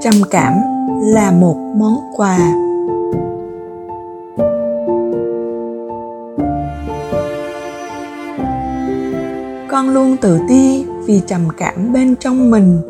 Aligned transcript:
trầm 0.00 0.14
cảm 0.30 0.52
là 1.02 1.30
một 1.30 1.56
món 1.76 2.12
quà. 2.16 2.38
Con 9.68 9.90
luôn 9.90 10.16
tự 10.16 10.38
ti 10.48 10.84
vì 11.06 11.20
trầm 11.26 11.40
cảm 11.56 11.92
bên 11.92 12.16
trong 12.16 12.50
mình. 12.50 12.80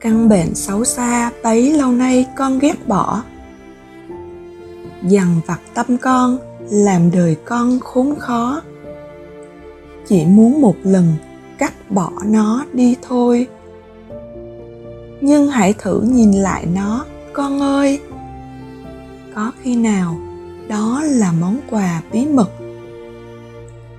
Căn 0.00 0.28
bệnh 0.28 0.54
xấu 0.54 0.84
xa 0.84 1.30
bấy 1.42 1.72
lâu 1.72 1.92
nay 1.92 2.26
con 2.36 2.58
ghét 2.58 2.88
bỏ. 2.88 3.22
Dằn 5.02 5.40
vặt 5.46 5.60
tâm 5.74 5.86
con 6.02 6.38
làm 6.70 7.10
đời 7.10 7.36
con 7.44 7.80
khốn 7.80 8.14
khó. 8.18 8.62
Chỉ 10.06 10.24
muốn 10.26 10.60
một 10.60 10.76
lần 10.82 11.04
cắt 11.58 11.72
bỏ 11.90 12.10
nó 12.26 12.64
đi 12.72 12.96
thôi 13.08 13.46
nhưng 15.22 15.48
hãy 15.48 15.74
thử 15.78 16.00
nhìn 16.00 16.32
lại 16.32 16.66
nó, 16.74 17.04
con 17.32 17.60
ơi. 17.60 18.00
Có 19.34 19.52
khi 19.62 19.76
nào 19.76 20.16
đó 20.68 21.02
là 21.04 21.32
món 21.40 21.56
quà 21.70 22.02
bí 22.12 22.26
mật? 22.26 22.50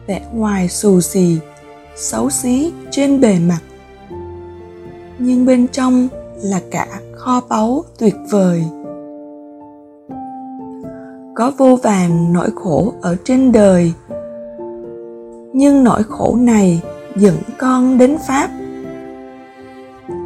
Vẻ 0.08 0.22
ngoài 0.34 0.70
xù 0.70 1.02
xì, 1.02 1.38
xấu 1.96 2.30
xí 2.30 2.72
trên 2.92 3.22
bề 3.22 3.40
mặt. 3.40 3.60
Nhưng 5.20 5.46
bên 5.46 5.68
trong 5.68 6.08
là 6.36 6.62
cả 6.72 6.88
kho 7.16 7.42
báu 7.50 7.84
tuyệt 8.00 8.16
vời. 8.30 8.64
Có 11.36 11.52
vô 11.58 11.80
vàng 11.84 12.34
nỗi 12.34 12.50
khổ 12.56 12.94
ở 13.02 13.16
trên 13.24 13.52
đời. 13.52 13.94
Nhưng 15.54 15.84
nỗi 15.84 16.04
khổ 16.04 16.36
này 16.40 16.82
dẫn 17.16 17.38
con 17.58 17.98
đến 17.98 18.18
pháp 18.28 18.50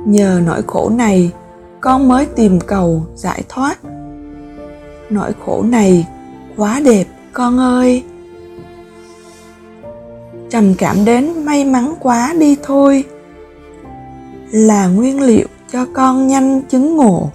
nhờ 0.08 0.42
nỗi 0.46 0.62
khổ 0.68 0.90
này, 0.90 1.32
con 1.82 2.08
mới 2.08 2.26
tìm 2.26 2.60
cầu 2.60 3.04
giải 3.16 3.44
thoát. 3.50 3.80
Nỗi 5.10 5.32
khổ 5.46 5.64
này 5.64 6.08
quá 6.58 6.82
đẹp, 6.86 7.06
con 7.34 7.60
ơi. 7.60 8.04
Trầm 10.50 10.74
cảm 10.78 11.06
đến 11.06 11.46
may 11.46 11.66
mắn 11.66 11.94
quá 12.00 12.34
đi 12.40 12.58
thôi. 12.64 13.04
Là 14.52 14.88
nguyên 14.88 15.22
liệu 15.22 15.48
cho 15.72 15.86
con 15.94 16.28
nhanh 16.28 16.62
chứng 16.62 16.98
ngộ. 16.98 17.30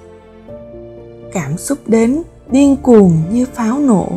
Cảm 1.33 1.59
xúc 1.59 1.79
đến 1.87 2.23
điên 2.51 2.77
cuồng 2.77 3.13
như 3.33 3.47
pháo 3.55 3.79
nổ. 3.79 4.09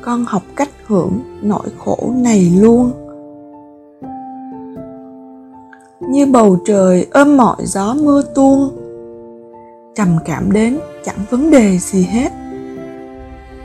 Con 0.00 0.24
học 0.24 0.42
cách 0.56 0.70
hưởng 0.86 1.20
nỗi 1.42 1.68
khổ 1.78 2.12
này 2.16 2.52
luôn 2.56 2.92
như 6.08 6.26
bầu 6.26 6.58
trời 6.64 7.06
ôm 7.10 7.36
mọi 7.36 7.56
gió 7.66 7.94
mưa 7.94 8.22
tuôn, 8.34 8.76
trầm 9.94 10.08
cảm 10.24 10.52
đến 10.52 10.78
chẳng 11.04 11.18
vấn 11.30 11.50
đề 11.50 11.78
gì 11.78 12.02
hết. 12.02 12.32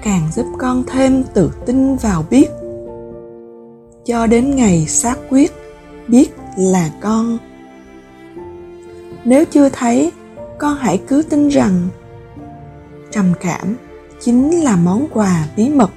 Càng 0.04 0.22
giúp 0.36 0.46
con 0.58 0.84
thêm 0.88 1.24
tự 1.34 1.52
tin 1.66 1.96
vào 1.96 2.24
biết, 2.30 2.48
cho 4.06 4.28
đến 4.28 4.56
ngày 4.56 4.86
xác 4.88 5.18
quyết 5.30 5.52
biết 6.08 6.30
là 6.58 6.90
con. 7.02 7.38
Nếu 9.26 9.46
chưa 9.46 9.70
thấy, 9.70 10.12
con 10.58 10.76
hãy 10.76 11.02
cứ 11.08 11.24
tin 11.30 11.48
rằng 11.48 11.88
trầm 13.12 13.26
cảm 13.40 13.76
chính 14.22 14.64
là 14.64 14.76
món 14.76 15.08
quà 15.14 15.48
bí 15.58 15.70
mật. 15.70 15.92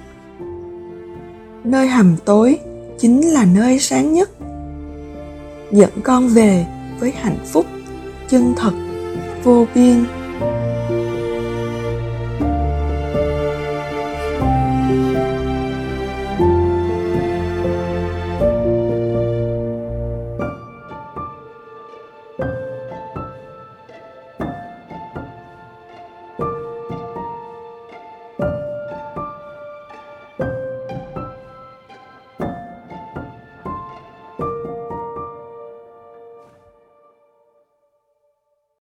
Nơi 1.65 1.89
hầm 1.89 2.17
tối 2.25 2.59
chính 2.99 3.21
là 3.21 3.45
nơi 3.45 3.79
sáng 3.79 4.13
nhất 4.13 4.31
dẫn 5.73 5.91
con 6.05 6.29
về 6.29 6.67
với 6.99 7.13
hạnh 7.13 7.39
phúc 7.53 7.67
chân 8.29 8.55
thật 8.57 8.73
vô 9.45 9.67
biên. 9.75 10.05